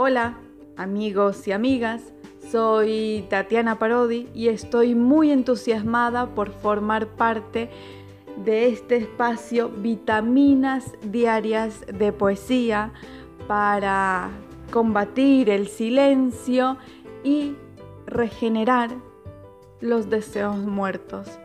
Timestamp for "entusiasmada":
5.32-6.36